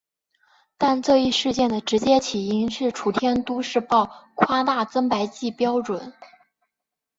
[0.79, 6.11] 但这一事件的直接起因是楚天都市报夸大增白剂标准。